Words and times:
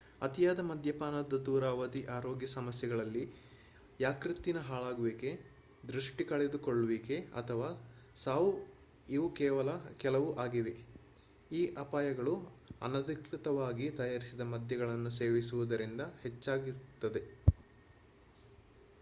ಅತಿಯಾದ 0.21 0.59
ಮದ್ಯಪಾನದ 0.59 1.35
ದೂರಾವಧಿ 1.45 2.03
ಆರೋಗ್ಯ 2.07 2.47
ಸಮಸ್ಯೆಗಳಲ್ಲಿ 2.47 3.23
ಯಕೃತ್ತಿನ 4.01 4.59
ಹಾಳಾಗುವಿಕೆ 4.59 5.31
ದೃಷ್ಟಿ 5.87 6.23
ಕಳೆದುಕೊಳ್ಳುವಿಕೆ 6.23 7.17
ಅಥವಾ 7.35 7.69
ಸಾವು 8.15 8.51
ಇವೂ 9.09 9.27
ಕೆಲವು 9.99 10.29
ಆಗಿವೆ 10.39 10.73
ಈ 11.51 11.73
ಅಪಾಯಗಳು 11.77 12.33
ಅನಧಿಕೃತವಾಗಿ 12.81 13.89
ತಯಾರಿಸಿದ 13.89 14.41
ಮದ್ಯಗಳನ್ನು 14.53 15.09
ಸೇವಿಸುವುದರಿಂದ 15.09 16.01
ಹೆಚ್ಚಾಗುತ್ತದೆ 16.23 17.23